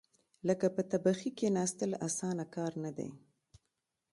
لکه 0.47 0.67
په 0.75 0.81
تبخي 0.91 1.31
کېناستل، 1.39 1.91
اسانه 2.07 2.45
کار 2.55 2.71
نه 2.83 2.91
دی. 2.97 3.09